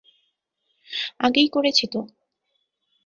[1.19, 1.99] আগেই করেছি তো।